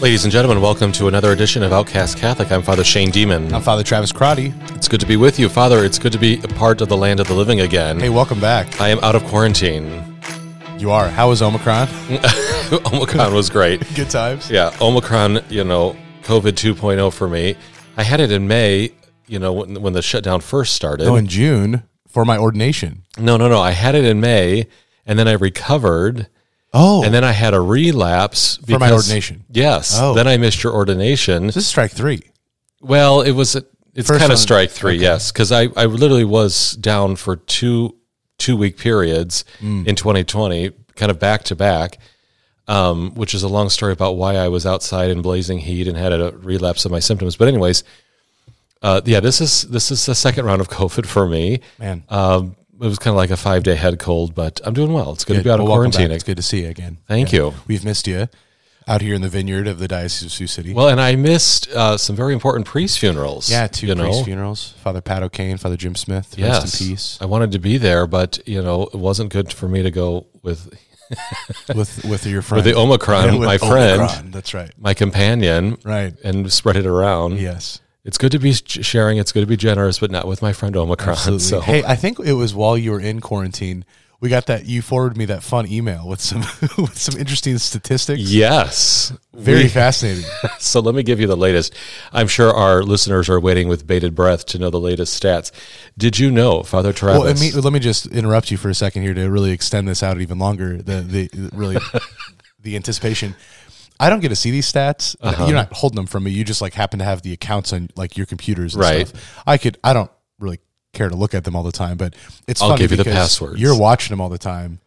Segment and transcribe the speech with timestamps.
[0.00, 2.52] Ladies and gentlemen, welcome to another edition of Outcast Catholic.
[2.52, 3.52] I'm Father Shane Deman.
[3.52, 4.52] I'm Father Travis Crotty.
[4.74, 5.82] It's good to be with you, Father.
[5.84, 7.98] It's good to be a part of the land of the living again.
[8.00, 8.80] Hey, welcome back.
[8.80, 10.18] I am out of quarantine.
[10.78, 11.08] You are.
[11.08, 11.88] How was Omicron?
[12.92, 13.82] Omicron was great.
[13.94, 14.50] Good times.
[14.50, 17.56] Yeah, Omicron, you know, COVID 2.0 for me.
[17.96, 18.90] I had it in May,
[19.26, 21.06] you know, when, when the shutdown first started.
[21.06, 23.04] Oh, in June for my ordination.
[23.18, 23.60] no, no, no.
[23.60, 24.66] I had it in May,
[25.06, 26.28] and then I recovered,
[26.76, 28.56] Oh, and then I had a relapse.
[28.66, 29.44] For my ordination?
[29.48, 29.96] Yes.
[30.00, 30.12] Oh.
[30.14, 31.46] Then I missed your ordination.
[31.46, 32.22] this is strike three.
[32.80, 33.54] Well, it was
[33.94, 35.02] it's First kind of strike three, okay.
[35.02, 37.96] yes, because I I literally was down for two
[38.38, 39.86] two week periods Mm.
[39.86, 41.98] in 2020, kind of back to back.
[42.66, 45.98] Um, which is a long story about why I was outside in blazing heat and
[45.98, 47.36] had a relapse of my symptoms.
[47.36, 47.84] But anyways,
[48.82, 51.60] uh, yeah, this is this is the second round of COVID for me.
[51.78, 54.92] Man, Um, it was kind of like a five day head cold, but I'm doing
[54.92, 55.12] well.
[55.12, 55.92] It's good, to be out of Well, back.
[55.92, 56.10] quarantine.
[56.10, 56.98] It's good to see you again.
[57.08, 57.54] Thank you.
[57.66, 58.28] We've missed you
[58.86, 60.74] out here in the vineyard of the Diocese of Sioux City.
[60.74, 63.50] Well, and I missed uh, some very important priest funerals.
[63.50, 64.24] yeah, two priest know?
[64.24, 64.74] funerals.
[64.82, 66.34] Father Pat O'Kane, Father Jim Smith.
[66.36, 66.62] Yes.
[66.62, 67.18] Rest in peace.
[67.20, 70.26] I wanted to be there, but you know, it wasn't good for me to go
[70.42, 70.68] with
[71.74, 72.64] With with your friend.
[72.64, 74.00] with the Omicron, With my friend.
[74.02, 74.70] Omicron, That's right.
[74.78, 76.14] my companion Right.
[76.24, 77.38] and spread it around.
[77.38, 77.80] Yes.
[78.04, 79.18] It's good to be sharing.
[79.18, 81.10] It's good to be generous, but not with my friend Omicron.
[81.10, 81.44] Absolutely.
[81.44, 83.84] So Hey, I think it was while you were in quarantine.
[84.20, 84.64] We got that.
[84.64, 86.40] You forwarded me that fun email with some
[86.78, 88.20] with some interesting statistics.
[88.22, 90.24] yes, Very We- fascinating.
[90.58, 91.74] So let me give you the latest.
[92.12, 95.50] I'm sure our listeners are waiting with bated breath to know the latest stats.
[95.98, 97.22] Did you know, Father Travis?
[97.22, 100.02] Well, mean, let me just interrupt you for a second here to really extend this
[100.02, 100.78] out even longer.
[100.78, 101.76] The the really
[102.62, 103.34] the anticipation.
[104.00, 105.16] I don't get to see these stats.
[105.20, 105.46] Uh-huh.
[105.46, 106.30] You're not holding them from me.
[106.32, 109.08] You just like happen to have the accounts on like your computers, and Right.
[109.08, 109.42] Stuff.
[109.46, 109.78] I could.
[109.84, 110.58] I don't really
[110.92, 112.14] care to look at them all the time, but
[112.46, 112.60] it's.
[112.60, 113.60] I'll give you the passwords.
[113.60, 114.80] You're watching them all the time.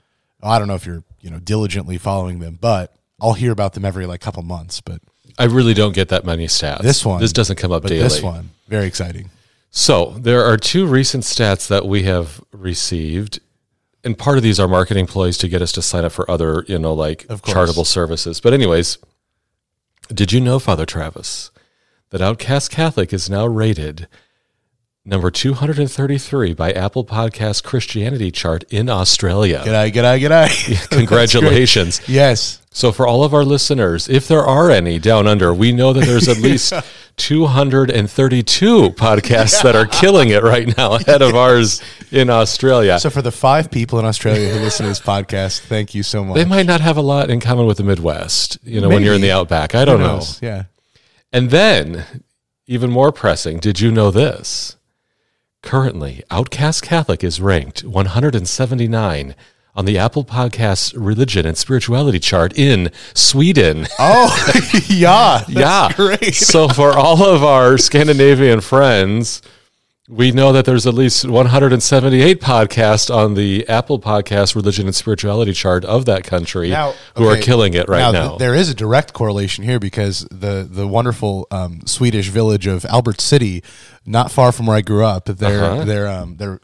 [0.44, 3.86] I don't know if you're you know diligently following them, but I'll hear about them
[3.86, 4.82] every like couple months.
[4.82, 5.02] But
[5.38, 6.82] I really don't get that many stats.
[6.82, 8.04] this one, this doesn't come up but daily.
[8.04, 9.30] This one, very exciting.
[9.72, 13.40] So there are two recent stats that we have received,
[14.04, 16.64] and part of these are marketing ploys to get us to sign up for other,
[16.68, 18.40] you know, like charitable services.
[18.40, 18.98] But anyways,
[20.10, 21.52] did you know, Father Travis,
[22.12, 24.08] that Outcast Catholic is now rated
[25.04, 29.64] number 233 by Apple Podcast Christianity chart in Australia?
[29.66, 30.90] G'day, g'day, g'day.
[30.98, 32.02] Congratulations.
[32.08, 32.62] yes.
[32.78, 36.06] So, for all of our listeners, if there are any down under, we know that
[36.06, 36.72] there's at least
[37.16, 43.00] 232 podcasts that are killing it right now ahead of ours in Australia.
[43.00, 46.24] So for the five people in Australia who listen to this podcast, thank you so
[46.24, 46.36] much.
[46.36, 49.16] they might not have a lot in common with the Midwest, you know, when you're
[49.16, 49.74] in the outback.
[49.74, 50.22] I don't know.
[50.40, 50.66] Yeah.
[51.34, 52.06] And then,
[52.68, 54.78] even more pressing, did you know this?
[55.64, 59.34] Currently, Outcast Catholic is ranked 179
[59.78, 63.88] on the Apple Podcasts Religion and Spirituality chart in Sweden.
[64.00, 64.36] Oh,
[64.90, 65.44] yeah.
[65.48, 65.94] Yeah.
[65.96, 66.34] Great.
[66.36, 69.42] So for all of our Scandinavian friends,
[70.10, 75.54] we know that there's at least 178 podcasts on the Apple Podcast Religion and Spirituality
[75.54, 78.30] chart of that country Now, who are killing it right now.
[78.30, 82.86] th- there is a direct correlation here because the the wonderful um, Swedish village of
[82.86, 83.62] Albert City,
[84.06, 85.84] not far from where I grew up, their Uh-huh.
[85.86, 86.62] their um, their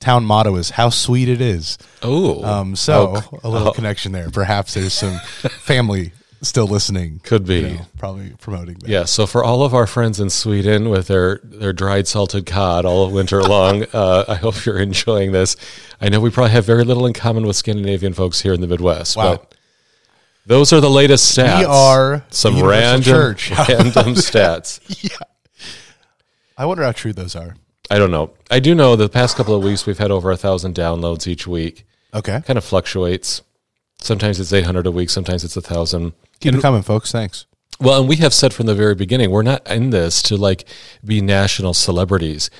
[0.00, 3.72] town motto is "How sweet it is." oh, Um, so Oh, a little oh.
[3.72, 4.30] connection there.
[4.30, 5.18] Perhaps there's some
[5.60, 6.12] family
[6.42, 7.20] still listening.
[7.22, 7.56] Could be.
[7.60, 8.76] you know, probably promoting.
[8.78, 8.88] That.
[8.88, 12.86] Yeah, so for all of our friends in Sweden with their, their dried salted cod
[12.86, 15.54] all winter long, uh, I hope you're enjoying this.
[16.00, 18.66] I know we probably have very little in common with Scandinavian folks here in the
[18.66, 19.36] Midwest, Wow.
[19.36, 19.54] but
[20.46, 21.58] those are the latest stats.
[21.58, 23.50] We are some random Church.
[23.68, 24.80] random stats.
[25.02, 25.18] yeah.
[26.56, 27.54] I wonder how true those are.
[27.90, 28.30] I don't know.
[28.50, 31.46] I do know the past couple of weeks we've had over a thousand downloads each
[31.46, 31.84] week.
[32.14, 33.42] Okay, Kind of fluctuates.
[33.98, 35.10] Sometimes it's 800 a week.
[35.10, 36.12] Sometimes it's a thousand.
[36.40, 37.12] keep it coming, folks.
[37.12, 37.46] Thanks.
[37.80, 40.64] Well, and we have said from the very beginning, we're not in this to like
[41.04, 42.50] be national celebrities.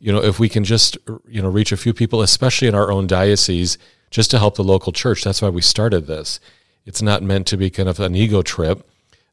[0.00, 0.96] You know, if we can just,
[1.26, 3.78] you know, reach a few people, especially in our own diocese,
[4.10, 5.24] just to help the local church.
[5.24, 6.38] That's why we started this.
[6.86, 8.88] It's not meant to be kind of an ego trip.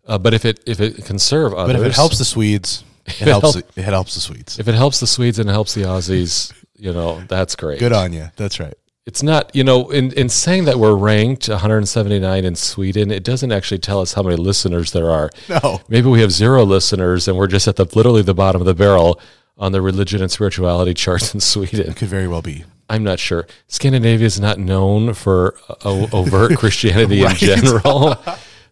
[0.08, 2.84] Uh, but if it if it can serve others, But if it helps the Swedes,
[3.06, 3.54] it it helps.
[3.54, 4.60] help- it helps the Swedes.
[4.60, 7.80] if it helps the Swedes and it helps the Aussies, you know, that's great.
[7.80, 8.30] Good on you.
[8.36, 8.74] That's right.
[9.06, 13.52] It's not, you know, in, in saying that we're ranked 179 in Sweden, it doesn't
[13.52, 15.30] actually tell us how many listeners there are.
[15.48, 15.80] No.
[15.88, 18.74] Maybe we have zero listeners and we're just at the literally the bottom of the
[18.74, 19.20] barrel
[19.60, 21.82] on the religion and spirituality charts in Sweden.
[21.82, 22.66] It Could very well be.
[22.90, 23.46] I'm not sure.
[23.68, 28.16] Scandinavia is not known for uh, o- overt Christianity in general.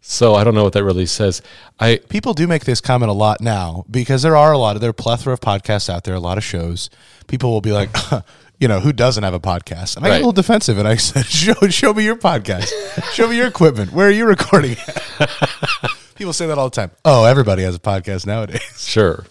[0.06, 1.42] So I don't know what that really says.
[1.80, 4.82] I People do make this comment a lot now because there are a lot of
[4.82, 6.90] there are plethora of podcasts out there, a lot of shows.
[7.28, 7.90] People will be like,
[8.60, 9.96] you know, who doesn't have a podcast?
[9.96, 12.70] And I get a little defensive, and I said, show, show me your podcast,
[13.14, 13.94] show me your equipment.
[13.94, 14.76] Where are you recording?
[16.16, 16.92] People say that all the time.
[17.06, 18.62] Oh, everybody has a podcast nowadays.
[18.78, 19.26] Sure.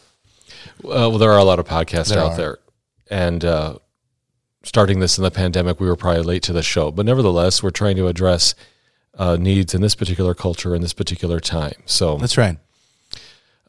[0.82, 2.36] Uh, well, there are a lot of podcasts There out are.
[2.38, 2.58] there,
[3.10, 3.78] and uh,
[4.62, 6.90] starting this in the pandemic, we were probably late to the show.
[6.90, 8.54] But nevertheless, we're trying to address
[9.18, 11.74] uh, needs in this particular culture in this particular time.
[11.86, 12.56] So, That's right.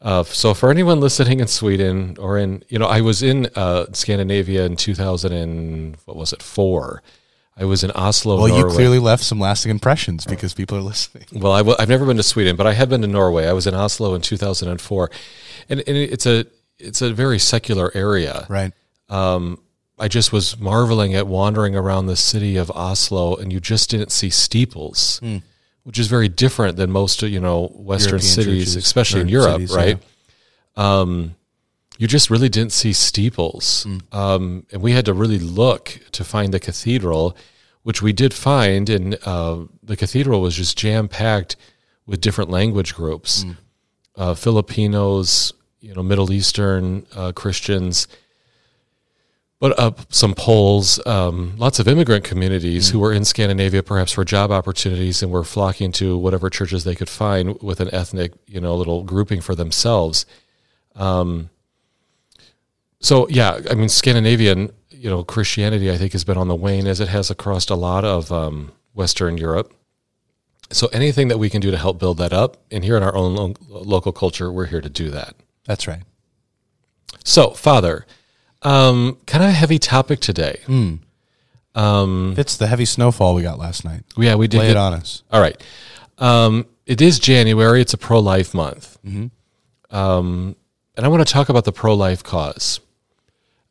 [0.02, 3.86] uh, so for anyone listening in Sweden or in, you know, I was in uh,
[3.92, 7.02] Scandinavia in 2000 and what was it four.
[7.56, 8.68] I was in Oslo, Well, Norway.
[8.68, 11.26] you clearly left some lasting impressions because people are listening.
[11.32, 13.46] Well, I w- I've never been to Sweden, but I have been to Norway.
[13.46, 15.10] I was in Oslo in 2004,
[15.68, 16.46] and, and it's a
[16.80, 18.44] it's a very secular area.
[18.48, 18.72] Right.
[19.98, 24.10] I just was marveling at wandering around the city of Oslo, and you just didn't
[24.10, 25.20] see steeples,
[25.84, 29.52] which is very different than most you know Western European cities, churches especially in Europe,
[29.54, 29.98] cities, right?
[30.76, 31.36] Um,
[31.98, 36.52] you just really didn't see steeples, um, and we had to really look to find
[36.52, 37.36] the cathedral,
[37.84, 41.54] which we did find, and uh, the cathedral was just jam packed
[42.04, 43.44] with different language groups,
[44.16, 48.08] uh, Filipinos, you know, Middle Eastern uh, Christians
[49.60, 54.24] but uh, some Poles, um, lots of immigrant communities who were in Scandinavia, perhaps for
[54.24, 58.60] job opportunities, and were flocking to whatever churches they could find with an ethnic, you
[58.60, 60.26] know, little grouping for themselves.
[60.96, 61.50] Um,
[63.00, 66.86] so yeah, I mean, Scandinavian, you know, Christianity, I think, has been on the wane
[66.86, 69.72] as it has across a lot of um, Western Europe.
[70.70, 73.14] So anything that we can do to help build that up, and here in our
[73.14, 75.34] own lo- local culture, we're here to do that.
[75.66, 76.02] That's right.
[77.22, 78.06] So, Father,
[78.64, 80.60] um, kind of a heavy topic today.
[81.76, 84.02] Um it's the heavy snowfall we got last night.
[84.16, 84.58] Yeah, we did.
[84.58, 85.22] Lay get- it on us.
[85.32, 85.60] All right.
[86.18, 87.80] Um, it is January.
[87.80, 88.96] It's a pro life month.
[89.90, 90.56] Um,
[90.96, 92.78] and I want to talk about the pro life cause.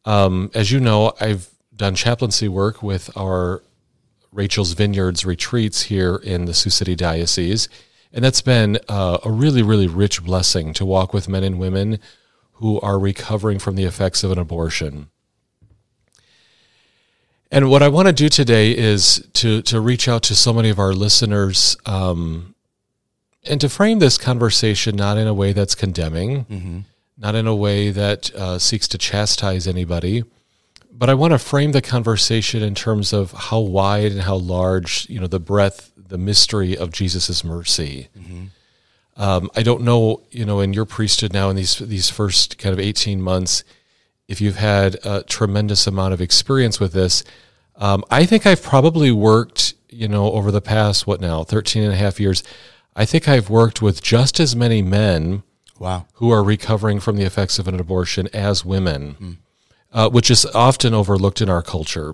[0.06, 3.64] Um, as you know, I've done chaplaincy work with our
[4.32, 7.70] Rachel's Vineyards retreats here in the Sioux City Diocese.
[8.12, 12.00] And that's been uh, a really, really rich blessing to walk with men and women
[12.54, 15.10] who are recovering from the effects of an abortion.
[17.52, 20.70] And what I want to do today is to to reach out to so many
[20.70, 22.56] of our listeners, um,
[23.44, 26.86] and to frame this conversation not in a way that's condemning,
[27.18, 30.24] not in a way that uh, seeks to chastise anybody,
[30.92, 35.08] but I want to frame the conversation in terms of how wide and how large,
[35.10, 38.08] you know, the breadth, the mystery of Jesus's mercy.
[39.16, 42.74] Um, I don't know, you know, in your priesthood now in these these first kind
[42.74, 43.64] of eighteen months,
[44.28, 47.24] if you've had a tremendous amount of experience with this.
[47.76, 51.92] Um, I think I've probably worked, you know, over the past, what now, 13 and
[51.92, 52.44] a half years,
[52.96, 55.42] I think I've worked with just as many men
[55.80, 56.06] Wow.
[56.14, 59.40] who are recovering from the effects of an abortion as women,
[59.92, 62.14] uh, which is often overlooked in our culture.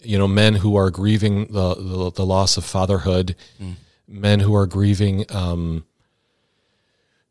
[0.00, 3.34] You know, men who are grieving the, the, the loss of fatherhood,
[4.06, 5.84] men who are grieving um,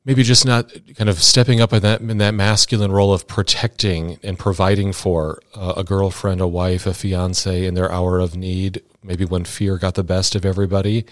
[0.06, 4.20] maybe just not kind of stepping up in that in that masculine role of protecting
[4.24, 8.82] and providing for uh, a girlfriend, a wife, a fiance in their hour of need.
[9.04, 11.06] Maybe when fear got the best of everybody,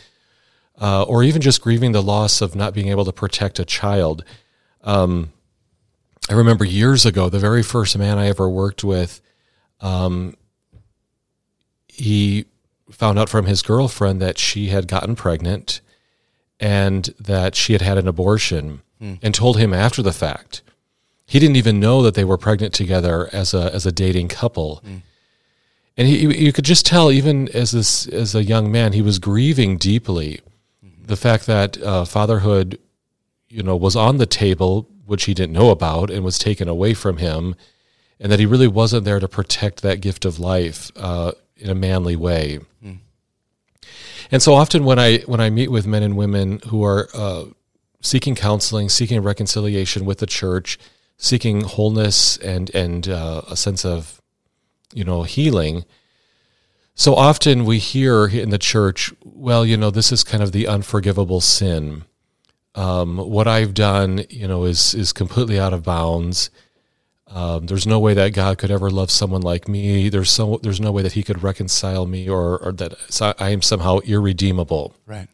[0.79, 4.23] uh, or even just grieving the loss of not being able to protect a child.
[4.83, 5.31] Um,
[6.29, 9.21] I remember years ago, the very first man I ever worked with,
[9.81, 10.35] um,
[11.87, 12.45] he
[12.91, 15.81] found out from his girlfriend that she had gotten pregnant
[16.59, 18.81] and that she had had an abortion
[19.23, 20.61] and told him after the fact.
[21.25, 24.83] He didn't even know that they were pregnant together as a as a dating couple.
[25.97, 29.17] And he you could just tell even as this as a young man he was
[29.17, 30.41] grieving deeply
[31.03, 32.79] the fact that uh, fatherhood
[33.49, 36.93] you know was on the table which he didn't know about and was taken away
[36.93, 37.55] from him
[38.19, 41.75] and that he really wasn't there to protect that gift of life uh, in a
[41.75, 42.59] manly way.
[44.31, 47.45] And so often when I when I meet with men and women who are uh,
[48.01, 50.79] seeking counseling, seeking reconciliation with the church,
[51.17, 54.21] seeking wholeness and and uh, a sense of
[54.93, 55.83] you know healing.
[56.93, 60.67] So often we hear in the church, well, you know, this is kind of the
[60.67, 62.03] unforgivable sin.
[62.75, 66.49] Um, what I've done, you know, is is completely out of bounds.
[67.33, 70.09] Um, there's no way that God could ever love someone like me.
[70.09, 72.93] There's so there's no way that He could reconcile me, or or that
[73.39, 74.95] I am somehow irredeemable.
[75.05, 75.27] Right.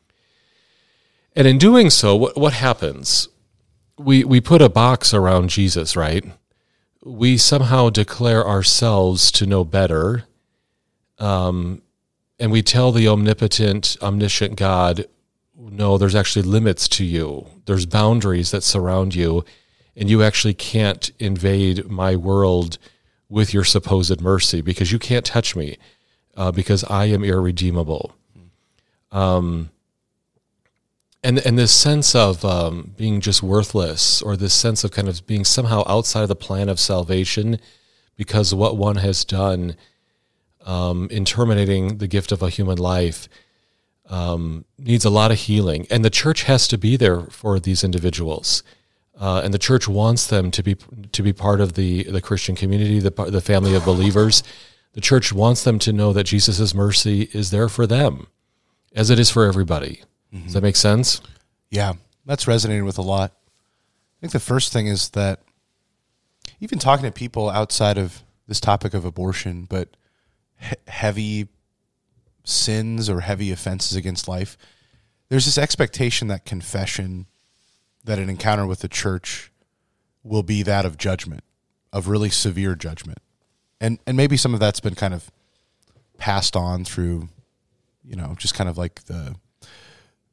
[1.35, 3.29] And in doing so, what what happens?
[3.97, 6.23] We we put a box around Jesus, right?
[7.07, 10.25] we somehow declare ourselves to know better,
[11.19, 11.81] um,
[12.39, 15.05] and we tell the omnipotent, omniscient God,
[15.57, 17.47] no, there's actually limits to you.
[17.65, 19.43] There's boundaries that surround you,
[19.97, 22.77] and you actually can't invade my world
[23.27, 25.77] with your supposed mercy because you can't touch me
[26.37, 28.15] uh, because I am irredeemable.
[29.11, 29.71] Um,
[31.23, 35.25] and and this sense of um, being just worthless, or this sense of kind of
[35.25, 37.59] being somehow outside of the plan of salvation,
[38.15, 39.75] because what one has done
[40.63, 43.27] um, in terminating the gift of a human life
[44.09, 47.83] um, needs a lot of healing, and the church has to be there for these
[47.83, 48.61] individuals.
[49.19, 50.75] Uh, and the church wants them to be
[51.11, 54.43] to be part of the the Christian community, the the family of believers.
[54.93, 58.27] The church wants them to know that Jesus' mercy is there for them,
[58.95, 60.01] as it is for everybody.
[60.33, 61.21] Does that make sense?
[61.71, 61.93] Yeah,
[62.25, 63.31] that's resonating with a lot.
[63.33, 65.41] I think the first thing is that
[66.59, 69.95] even talking to people outside of this topic of abortion, but
[70.59, 71.47] he- heavy
[72.43, 74.57] sins or heavy offenses against life,
[75.29, 77.27] there's this expectation that confession,
[78.07, 79.51] that an encounter with the church
[80.23, 81.43] will be that of judgment,
[81.93, 83.19] of really severe judgment.
[83.79, 85.31] And and maybe some of that's been kind of
[86.17, 87.29] passed on through,
[88.03, 89.35] you know, just kind of like the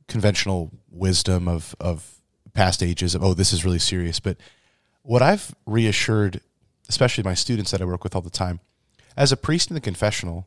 [0.09, 2.21] conventional wisdom of of
[2.53, 4.37] past ages of oh this is really serious but
[5.03, 6.41] what i've reassured
[6.89, 8.61] especially my students that i work with all the time
[9.17, 10.47] as a priest in the confessional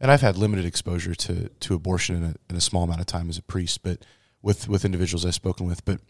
[0.00, 3.06] and i've had limited exposure to to abortion in a, in a small amount of
[3.06, 3.98] time as a priest but
[4.42, 6.00] with with individuals i've spoken with but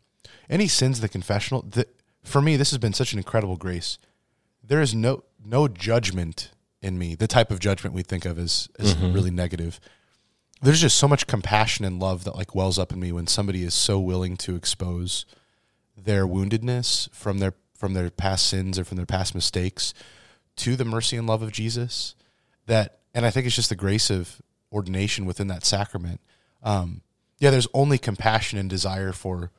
[0.49, 3.99] any sins in the confessional that for me this has been such an incredible grace.
[4.62, 6.50] There is no no judgment
[6.83, 7.14] in me.
[7.14, 9.80] The type of judgment we think of as, as really negative.
[10.62, 13.62] There's just so much compassion and love that like wells up in me when somebody
[13.62, 15.26] is so willing to expose
[15.97, 19.92] their woundedness from their from their past sins or from their past mistakes
[20.56, 22.14] to the mercy and love of Jesus
[22.66, 24.40] that and I think it's just the grace of
[24.73, 26.21] ordination within that sacrament.
[26.62, 27.02] Um
[27.38, 29.50] yeah there's only compassion and desire for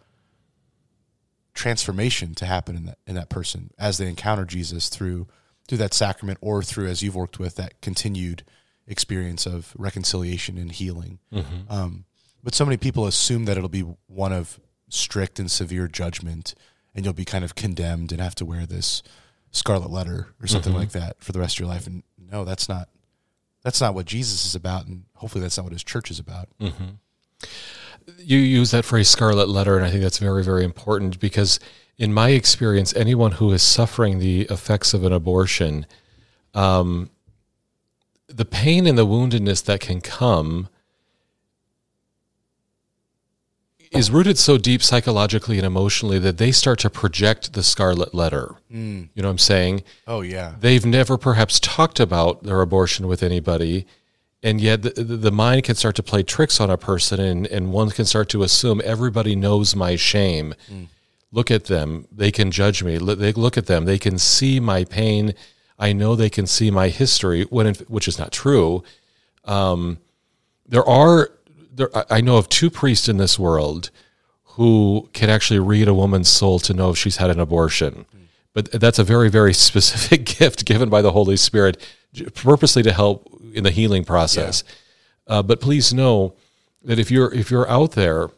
[1.58, 5.28] transformation to happen in that in that person as they encounter Jesus through
[5.68, 8.44] through that sacrament or through as you've worked with that continued
[8.88, 11.20] experience of reconciliation and healing.
[11.34, 11.70] Mm-hmm.
[11.70, 12.06] Um,
[12.44, 16.56] but so many people assume that it'll be one of strict and severe judgment,
[16.96, 19.04] and you'll be kind of condemned and have to wear this
[19.52, 20.82] scarlet letter or something mm-hmm.
[20.82, 21.88] like that for the rest of your life.
[21.88, 22.88] And no, that's not
[23.64, 26.48] that's not what Jesus is about, and hopefully that's not what His church is about.
[26.62, 26.86] Mm-hmm.
[28.18, 31.60] You use that phrase scarlet letter and i think that's very very important because
[31.98, 35.86] in my experience anyone who is suffering the effects of an abortion
[36.54, 37.10] um,
[38.28, 40.70] the pain and the woundedness that can come
[43.92, 48.56] is rooted so deep psychologically and emotionally that they start to project the scarlet letter.
[49.16, 49.84] You know what i'm saying?
[50.08, 53.86] Oh yeah, they've never perhaps talked about their abortion with anybody
[54.44, 57.72] and yet the, the mind can start to play tricks on a person and, and
[57.72, 60.54] one can start to assume everybody knows my shame.
[61.32, 62.08] Look at them.
[62.12, 62.98] They can judge me.
[63.00, 63.86] Look- they look at them.
[63.86, 65.34] They can see my pain.
[65.80, 68.84] I know they can see my history when in, which is not true.
[69.46, 69.98] Um,
[70.68, 71.32] there are
[71.74, 73.92] there I- i know of two priests in this world
[74.56, 78.06] who can actually read a woman's soul to know if she's had an abortion
[78.58, 81.78] but that's a very very specific gift given by the holy spirit
[82.34, 84.64] purposely to help in the healing process.
[85.28, 86.34] Uh, but please know
[86.82, 88.30] that if you're if you're out there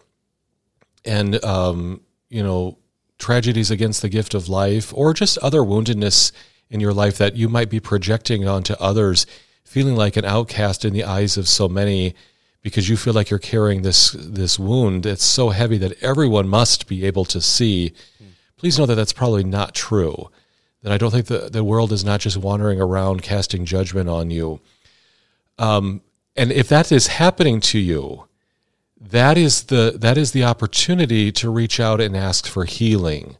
[1.05, 2.77] and um, you know
[3.17, 6.33] tragedies against the gift of life or just other woundedness
[6.69, 9.25] in your life that you might be projecting onto others
[9.63, 12.13] feeling like an outcast in the eyes of so many
[12.61, 16.87] because you feel like you're carrying this this wound that's so heavy that everyone must
[16.87, 17.93] be able to see
[18.59, 20.29] please know that that's probably not true.
[20.83, 24.29] That i don't think the, the world is not just wandering around casting judgment on
[24.29, 24.61] you.
[25.57, 26.01] Um,
[26.35, 28.29] and if that is happening to you
[28.99, 33.37] that is the that is the opportunity to reach out and ask for healing.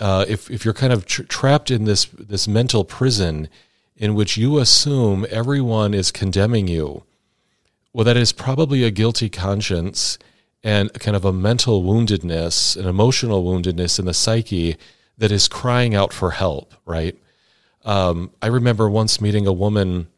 [0.00, 3.48] Uh, if if you're kind of tr- trapped in this this mental prison
[3.96, 7.04] in which you assume everyone is condemning you,
[7.92, 10.18] well, that is probably a guilty conscience
[10.62, 14.76] and kind of a mental woundedness, an emotional woundedness in the psyche
[15.18, 16.74] that is crying out for help.
[16.84, 17.16] Right?
[17.84, 20.08] Um, I remember once meeting a woman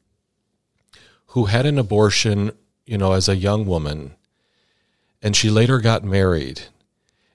[1.27, 2.53] who had an abortion,
[2.87, 4.17] you know, as a young woman
[5.23, 6.63] and she later got married.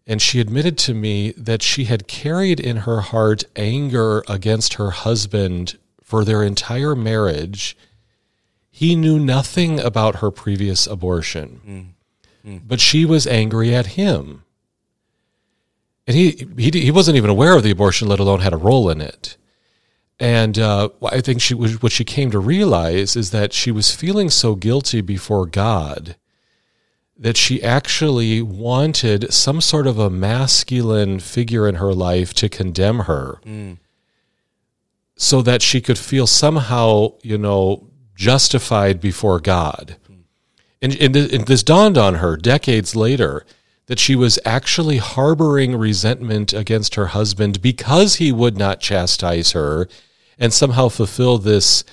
[0.05, 4.91] And she admitted to me that she had carried in her heart anger against her
[4.91, 7.75] husband for their entire marriage.
[8.69, 11.95] He knew nothing about her previous abortion,
[12.43, 14.43] but she was angry at him.
[16.05, 18.89] And he, he, he wasn't even aware of the abortion, let alone had a role
[18.89, 19.35] in it.
[20.19, 23.93] And uh, I think she was, what she came to realize is that she was
[23.93, 26.15] feeling so guilty before God
[27.19, 32.99] that she actually wanted some sort of a masculine figure in her life to condemn
[32.99, 33.39] her
[35.15, 39.97] so that she could feel somehow, you know, justified before God.
[40.81, 43.45] And, and, th- and this dawned on her decades later
[43.87, 49.87] that she was actually harboring resentment against her husband because he would not chastise her
[50.37, 51.83] and somehow fulfill this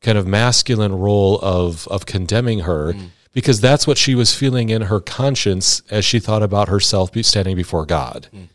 [0.00, 3.08] kind of masculine role of, of condemning her mm.
[3.32, 7.22] because that's what she was feeling in her conscience as she thought about herself be
[7.22, 8.28] standing before God.
[8.34, 8.48] Mm.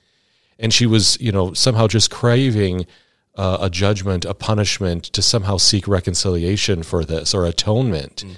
[0.58, 2.86] And she was, you know, somehow just craving
[3.36, 8.24] uh, a judgment, a punishment to somehow seek reconciliation for this or atonement.
[8.26, 8.36] Mm.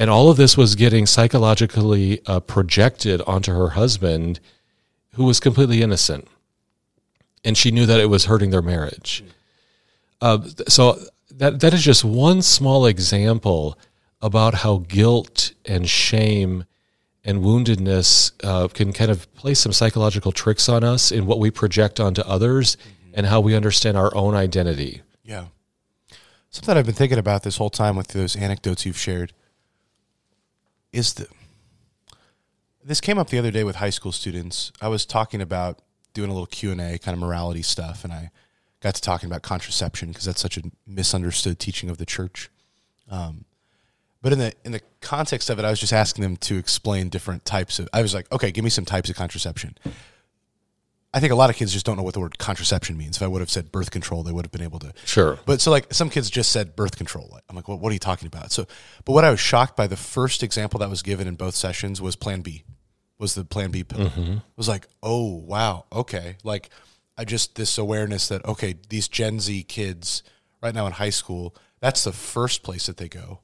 [0.00, 4.40] And all of this was getting psychologically uh, projected onto her husband,
[5.12, 6.26] who was completely innocent.
[7.44, 9.22] And she knew that it was hurting their marriage.
[10.22, 10.38] Uh,
[10.68, 10.98] so
[11.32, 13.78] that that is just one small example
[14.22, 16.64] about how guilt and shame
[17.22, 21.50] and woundedness uh, can kind of play some psychological tricks on us in what we
[21.50, 22.78] project onto others
[23.12, 25.02] and how we understand our own identity.
[25.22, 25.46] Yeah.
[26.48, 29.34] Something I've been thinking about this whole time with those anecdotes you've shared
[30.92, 31.26] is the
[32.82, 34.72] this came up the other day with high school students.
[34.80, 35.80] I was talking about
[36.14, 38.30] doing a little Q and A, kind of morality stuff, and I
[38.80, 42.50] got to talking about contraception because that's such a misunderstood teaching of the church.
[43.10, 43.44] Um,
[44.22, 47.08] but in the in the context of it, I was just asking them to explain
[47.08, 47.88] different types of.
[47.92, 49.76] I was like, okay, give me some types of contraception.
[51.12, 53.16] I think a lot of kids just don't know what the word contraception means.
[53.16, 54.92] If I would have said birth control, they would have been able to.
[55.04, 55.38] Sure.
[55.44, 57.38] But so like some kids just said birth control.
[57.48, 58.52] I'm like, what, what are you talking about?
[58.52, 58.66] So,
[59.04, 62.00] but what I was shocked by the first example that was given in both sessions
[62.00, 62.62] was Plan B,
[63.18, 64.08] was the Plan B pill.
[64.08, 64.32] Mm-hmm.
[64.34, 66.36] It was like, oh wow, okay.
[66.44, 66.70] Like
[67.18, 70.22] I just this awareness that okay, these Gen Z kids
[70.62, 73.40] right now in high school, that's the first place that they go.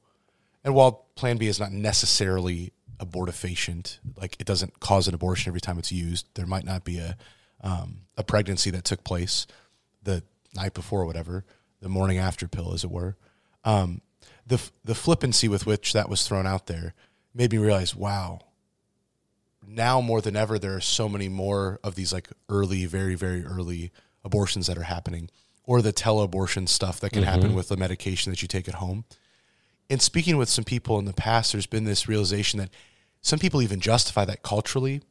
[0.63, 5.61] And while Plan B is not necessarily abortifacient, like it doesn't cause an abortion every
[5.61, 7.17] time it's used, there might not be a
[7.61, 9.47] um, a pregnancy that took place
[10.03, 10.23] the
[10.55, 11.45] night before, or whatever,
[11.81, 13.17] the morning after pill, as it were.
[13.63, 14.01] Um,
[14.45, 16.93] the the flippancy with which that was thrown out there
[17.33, 18.39] made me realize, wow.
[19.67, 23.43] Now more than ever, there are so many more of these like early, very, very
[23.43, 23.91] early
[24.23, 25.29] abortions that are happening,
[25.65, 29.03] or the tele-abortion stuff that can happen with the medication that you take at home
[29.89, 32.69] in speaking with some people in the past, there's been this realization that
[33.21, 35.01] some people even justify that culturally.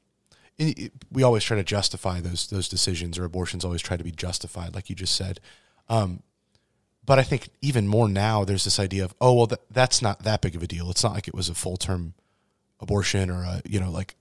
[0.58, 4.74] We always try to justify those those decisions, or abortions always try to be justified,
[4.74, 5.40] like you just said.
[5.88, 6.22] Um,
[7.04, 10.24] but I think even more now, there's this idea of, oh well, that, that's not
[10.24, 10.90] that big of a deal.
[10.90, 12.14] It's not like it was a full term
[12.80, 14.14] abortion or a you know like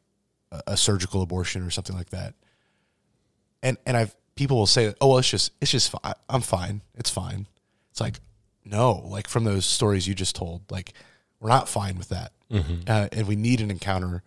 [0.51, 2.33] a, a surgical abortion or something like that.
[3.63, 6.81] And and I've people will say, oh well, it's just it's just fi- I'm fine.
[6.95, 7.47] It's fine.
[7.91, 8.19] It's like
[8.65, 10.93] no, like from those stories you just told, like
[11.39, 12.33] we're not fine with that,
[12.87, 14.21] uh, and we need an encounter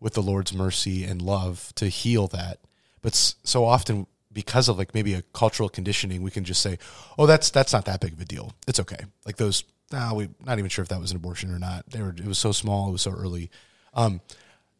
[0.00, 2.58] with the Lord's mercy and love to heal that.
[3.02, 6.78] But so often, because of like maybe a cultural conditioning, we can just say,
[7.18, 8.52] "Oh, that's that's not that big of a deal.
[8.66, 11.58] It's okay." Like those, nah, we're not even sure if that was an abortion or
[11.58, 11.88] not.
[11.90, 13.50] They were, it was so small, it was so early.
[13.94, 14.20] Um,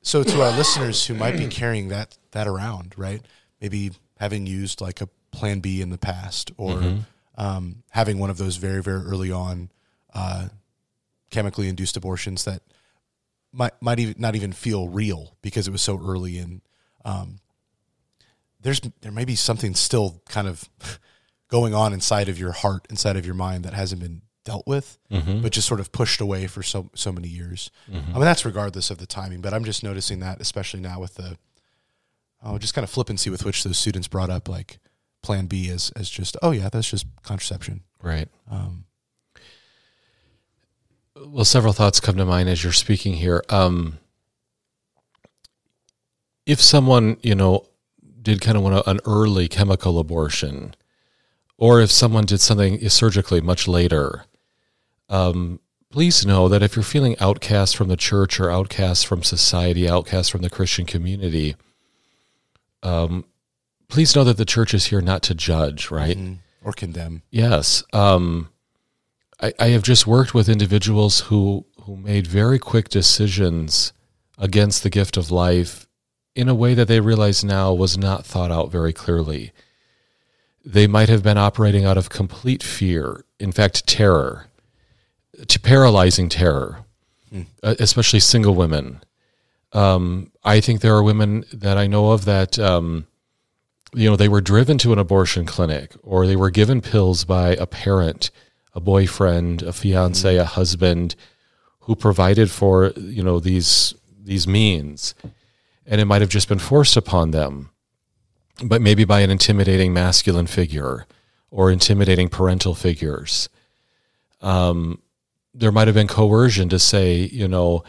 [0.03, 3.23] so to our listeners who might be carrying that that around, right?
[3.61, 6.83] Maybe having used like a Plan B in the past, or
[7.37, 9.71] um, having one of those very very early on
[10.15, 10.49] uh,
[11.31, 12.63] chemically induced abortions that
[13.53, 16.61] might might even not even feel real because it was so early and
[17.05, 17.39] um,
[18.61, 20.69] there's there may be something still kind of
[21.49, 24.99] going on inside of your heart inside of your mind that hasn't been dealt with
[25.43, 27.71] but just sort of pushed away for so so many years.
[27.89, 31.15] I mean that's regardless of the timing but i'm just noticing that especially now with
[31.15, 31.37] the
[32.43, 34.79] oh just kind of flippancy with which those students brought up like
[35.23, 37.83] plan b as as just oh yeah that's just contraception.
[38.03, 38.29] Right.
[38.51, 38.85] um,
[41.17, 43.43] Well, several thoughts come to mind as you're speaking here.
[43.49, 43.99] Um,
[46.47, 47.67] if someone, you know,
[48.23, 50.75] did kind of want an early chemical abortion,
[51.59, 54.25] or if someone did something surgically much later,
[55.09, 59.89] um, please know that if you're feeling outcast from the church or outcast from society,
[59.89, 61.57] outcast from the Christian community,
[62.83, 63.25] um,
[63.89, 66.17] please know that the church is here not to judge, right?
[66.63, 67.83] or condemn Yes.
[67.93, 68.51] Um,
[69.41, 73.93] I, I have just worked with individuals who, who made very quick decisions
[74.39, 75.87] against the gift of life
[76.35, 79.53] in a way that they realize now was not thought out very clearly.
[80.65, 84.47] They might have been operating out of complete fear, in fact, terror,
[85.47, 86.85] to paralyzing terror,
[87.63, 89.01] uh, especially single women.
[89.73, 93.07] Um, I think there are women that I know of that um,
[93.95, 97.51] you know, they were driven to an abortion clinic or they were given pills by
[97.57, 98.31] a parent,
[98.75, 101.15] a boyfriend, a fiance, a husband
[101.81, 105.15] who provided for, you know, these these means.
[105.87, 107.71] And it might have just been forced upon them,
[108.63, 111.07] but maybe by an intimidating masculine figure
[111.51, 113.49] or intimidating parental figures.
[114.41, 115.03] Um,
[115.53, 117.83] there might have been coercion to say, you know,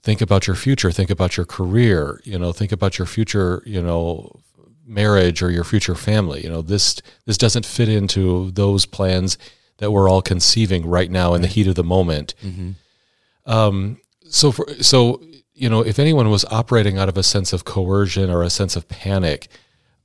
[0.00, 3.82] think about your future, think about your career, you know, think about your future, you
[3.82, 4.40] know,
[4.86, 6.42] marriage or your future family.
[6.42, 9.36] You know, this this doesn't fit into those plans
[9.80, 12.34] that we're all conceiving right now in the heat of the moment.
[13.46, 15.20] Um, so, for, so
[15.54, 18.76] you know, if anyone was operating out of a sense of coercion or a sense
[18.76, 19.48] of panic,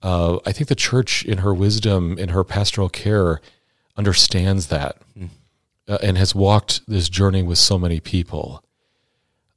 [0.01, 3.39] uh, I think the church, in her wisdom, in her pastoral care,
[3.97, 4.97] understands that
[5.87, 8.61] uh, and has walked this journey with so many people.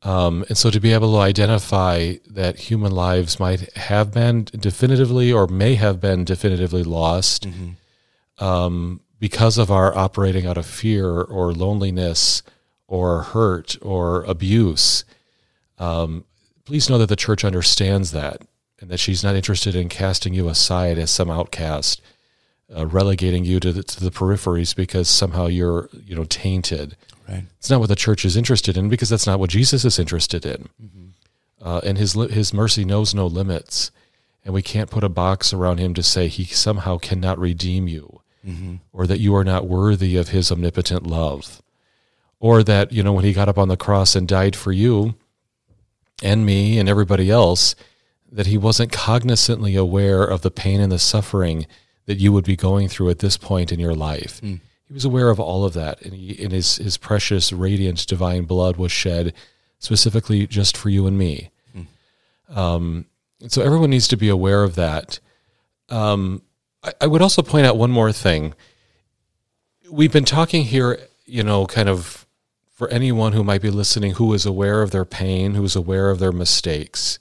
[0.02, 5.32] Um, and so to be able to identify that human lives might have been definitively
[5.32, 7.48] or may have been definitively lost
[8.38, 12.42] um, because of our operating out of fear or loneliness
[12.86, 15.04] or hurt or abuse,
[15.78, 16.24] um,
[16.64, 18.42] please know that the church understands that
[18.80, 22.00] and that she's not interested in casting you aside as some outcast,
[22.74, 26.96] uh, relegating you to the, to the peripheries because somehow you're you know tainted.
[27.28, 27.44] Right.
[27.58, 30.46] It's not what the church is interested in because that's not what Jesus is interested
[30.46, 30.68] in.
[31.60, 33.90] Uh, and his his mercy knows no limits,
[34.44, 38.20] and we can't put a box around him to say he somehow cannot redeem you,
[38.92, 41.60] or that you are not worthy of his omnipotent love,
[42.40, 45.14] or that you know when he got up on the cross and died for you,
[46.22, 47.74] and me and everybody else,
[48.30, 51.66] that he wasn't cognizantly aware of the pain and the suffering
[52.06, 54.40] that you would be going through at this point in your life.
[54.86, 58.44] He was aware of all of that, and, he, and his his precious, radiant, divine
[58.44, 59.34] blood was shed
[59.78, 61.50] specifically just for you and me.
[62.48, 63.04] Um,
[63.42, 65.20] and so everyone needs to be aware of that.
[65.90, 66.42] Um,
[67.00, 68.54] I, would also point out one more thing.
[69.90, 72.26] We've been talking here, you know, kind of
[72.70, 76.10] for anyone who might be listening who is aware of their pain, who is aware
[76.10, 77.18] of their mistakes.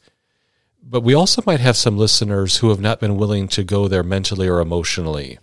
[0.84, 4.04] But we also might have some listeners who have not been willing to go there
[4.04, 5.40] mentally or emotionally.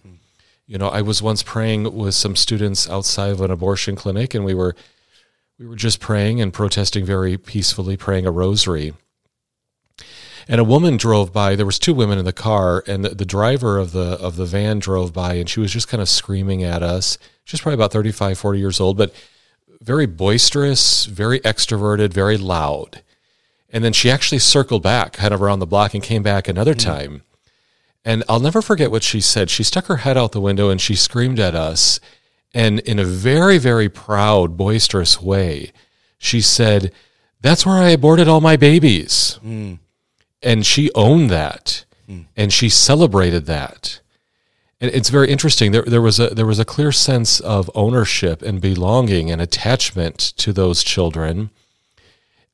[0.66, 4.44] You know, I was once praying with some students outside of an abortion clinic, and
[4.44, 4.74] we were
[5.58, 8.94] we were just praying and protesting very peacefully, praying a rosary.
[10.46, 11.56] And a woman drove by.
[11.56, 14.44] There was two women in the car, and the, the driver of the of the
[14.44, 17.18] van drove by, and she was just kind of screaming at us.
[17.44, 19.14] She's probably about 35, 40 years old, but
[19.80, 23.02] very boisterous, very extroverted, very loud.
[23.70, 26.74] And then she actually circled back, kind of around the block, and came back another
[26.74, 26.90] mm-hmm.
[26.90, 27.22] time.
[28.04, 29.50] And I'll never forget what she said.
[29.50, 32.00] She stuck her head out the window and she screamed at us.
[32.52, 35.72] And in a very, very proud, boisterous way,
[36.18, 36.92] she said,
[37.40, 39.40] That's where I aborted all my babies.
[39.44, 39.78] Mm.
[40.44, 41.84] And she owned that.
[42.06, 42.22] Hmm.
[42.36, 44.00] And she celebrated that.
[44.80, 45.72] And it's very interesting.
[45.72, 50.18] There, there was a there was a clear sense of ownership and belonging and attachment
[50.36, 51.50] to those children.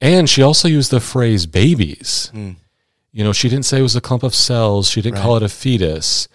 [0.00, 2.30] And she also used the phrase babies.
[2.32, 2.52] Hmm.
[3.12, 4.88] You know, she didn't say it was a clump of cells.
[4.88, 6.28] She didn't call it a fetus.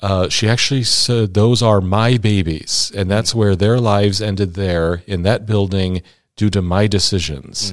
[0.00, 2.92] Uh, she actually said, Those are my babies.
[2.94, 3.38] And that's hmm.
[3.38, 6.02] where their lives ended there in that building
[6.36, 7.72] due to my decisions.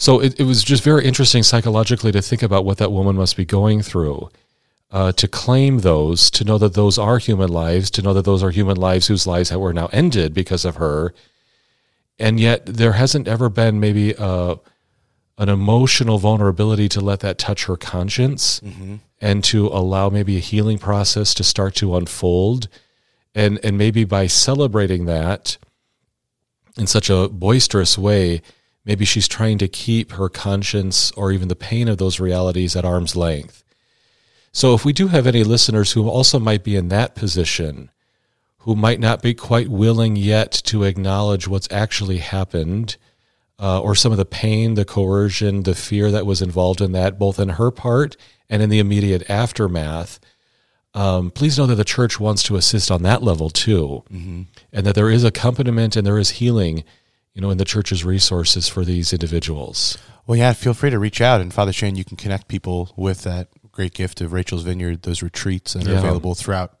[0.00, 3.36] So it, it was just very interesting psychologically to think about what that woman must
[3.36, 4.30] be going through.
[4.90, 8.42] Uh, to claim those, to know that those are human lives, to know that those
[8.42, 11.12] are human lives whose lives were now ended because of her.
[12.18, 14.56] And yet there hasn't ever been maybe a,
[15.36, 18.60] an emotional vulnerability to let that touch her conscience
[19.20, 22.68] and to allow maybe a healing process to start to unfold.
[23.34, 25.58] And, and maybe by celebrating that
[26.78, 28.40] in such a boisterous way,
[28.84, 32.84] maybe she's trying to keep her conscience or even the pain of those realities at
[32.84, 33.62] arm's length.
[34.52, 37.90] So if we do have any listeners who also might be in that position,
[38.58, 42.96] who might not be quite willing yet to acknowledge what's actually happened,
[43.60, 47.18] uh, or some of the pain, the coercion, the fear that was involved in that,
[47.18, 48.16] both in her part
[48.48, 50.18] and in the immediate aftermath,
[50.94, 54.02] um, please know that the church wants to assist on that level too,
[54.72, 56.82] and that there is accompaniment and there is healing,
[57.40, 59.96] you know, in the church's resources for these individuals.
[60.26, 61.40] Well, yeah, feel free to reach out.
[61.40, 65.22] And Father Shane, you can connect people with that great gift of Rachel's Vineyard, those
[65.22, 66.00] retreats that are Yeah.
[66.00, 66.74] available throughout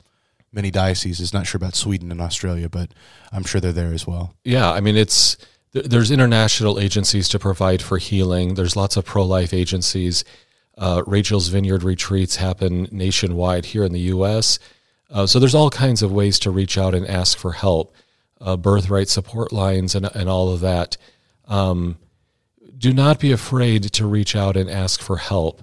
[0.52, 1.32] many dioceses.
[1.32, 2.90] Not sure about Sweden and Australia, but
[3.32, 4.34] I'm sure they're there as well.
[4.44, 5.38] Yeah, I mean, it's
[5.72, 8.52] there's international agencies to provide for healing.
[8.54, 10.24] There's lots of pro life agencies.
[10.76, 14.58] Uh, Rachel's Vineyard retreats happen nationwide here in the U.S.
[15.10, 17.94] Uh, so there's all kinds of ways to reach out and ask for help,
[18.40, 20.96] uh, birthright support lines, and and all of that.
[21.46, 21.98] Um,
[22.76, 25.62] do not be afraid to reach out and ask for help.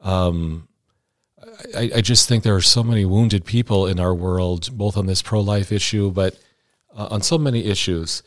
[0.00, 0.68] Um,
[1.74, 5.06] I, I, just think there are so many wounded people in our world, both on
[5.06, 6.38] this pro life issue, but
[6.94, 8.22] uh, on so many issues,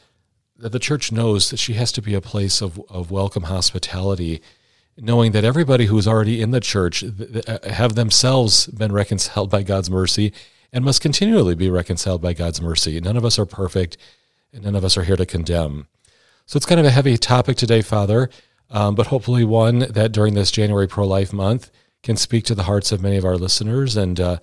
[0.58, 4.42] that the church knows that she has to be a place of, of welcome hospitality,
[4.98, 9.64] knowing that everybody who is already in the church uh, have themselves been reconciled by
[9.64, 10.34] God's mercy
[10.74, 13.00] and must continually be reconciled by God's mercy.
[13.00, 13.98] None of us are perfect,
[14.54, 15.88] and none of us are here to condemn.
[16.46, 18.30] So it's kind of a heavy topic today, Father,
[18.70, 21.72] um, but hopefully one that during this January pro life month
[22.04, 23.96] can speak to the hearts of many of our listeners.
[23.96, 24.38] And uh,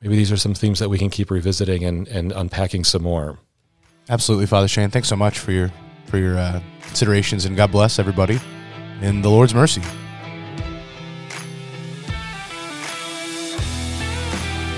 [0.00, 3.38] maybe these are some themes that we can keep revisiting and, and unpacking some more.
[4.08, 4.90] Absolutely, Father Shane.
[4.90, 5.72] Thanks so much for your
[6.06, 8.38] for your uh, considerations, and God bless everybody
[9.00, 9.82] in the Lord's mercy.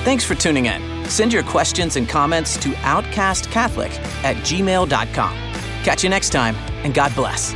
[0.06, 1.04] Thanks for tuning in.
[1.10, 3.90] Send your questions and comments to outcastcatholic
[4.22, 5.32] at gmail.com.
[5.82, 7.52] Catch you next time, and God bless.